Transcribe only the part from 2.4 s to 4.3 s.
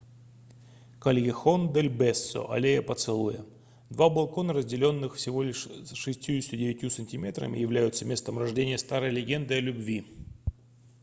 аллея поцелуя. два